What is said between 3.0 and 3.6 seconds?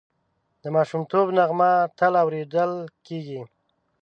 کېږي